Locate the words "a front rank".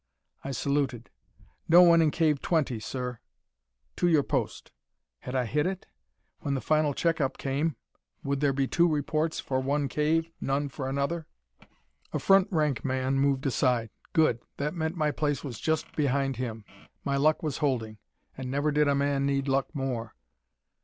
12.13-12.83